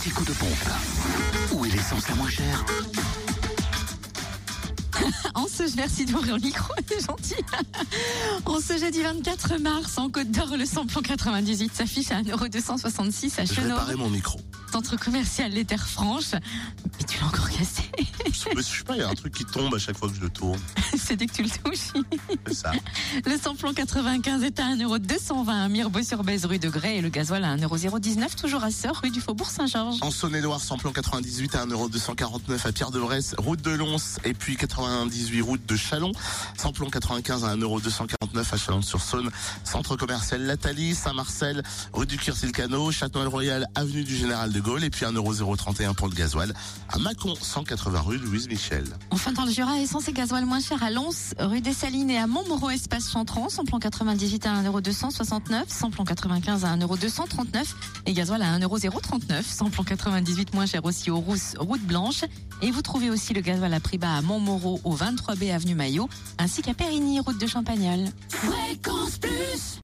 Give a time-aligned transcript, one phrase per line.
[0.00, 0.48] petit coup de pompe.
[1.52, 2.64] Où est l'essence la moins chère
[5.34, 7.34] En ce merci d'ouvrir le micro, c'est gentil.
[8.46, 13.44] En ce jeudi 24 mars, en Côte d'Or, le samplon 98 s'affiche à 1,266€ à
[13.44, 14.40] Je vais Chenot, réparer mon micro.
[14.70, 16.32] Centre commercial Les Terres Franches.
[16.32, 17.82] Mais tu l'as encore cassé.
[18.26, 20.20] Je sais pas, il y a un truc qui tombe à chaque fois que je
[20.20, 20.60] le tourne.
[20.96, 22.04] C'est dès que tu le touches.
[22.46, 22.72] C'est ça.
[23.24, 27.56] Le samplon 95 est à 1,220€ à Mirbeau-sur-Bèze, rue de Grès, et le gasoil à
[27.56, 29.98] 1,019€, toujours à Sœur, rue du Faubourg Saint-Georges.
[30.02, 35.66] En Saône-et-Loire, samplon 98 à 1,249€ à Pierre-de-Bresse, route de Lons, et puis 98 route
[35.66, 36.12] de Chalon.
[36.56, 39.30] Samplon 95 à 1,249€ à Chalon-sur-Saône.
[39.64, 45.04] Centre commercial Lathalie, Saint-Marcel, rue du Cursilcano, Château-Royal, avenue du Général de Gaulle, et puis
[45.04, 46.52] 1,031€ pour le gasoil
[46.88, 48.84] à Mâcon, 180 rue Louise Michel.
[49.10, 52.18] Enfin, dans le Jura, essence et gasoil moins cher à Lons, rue des Salines et
[52.18, 53.48] à Montmoreau, espace Chantran.
[53.48, 57.66] Samplon 98 à 1,269€, samplon 95 à 1,239€
[58.06, 59.42] et gasoil à 1,039€.
[59.42, 62.24] Samplon 98 moins cher aussi aux Rousses, route blanche.
[62.62, 66.08] Et vous trouvez aussi le gasoil à prix bas à Montmoreau au 23B avenue Maillot,
[66.38, 68.06] ainsi qu'à Périgny, route de Champagnol.
[68.28, 69.78] Fréquence Plus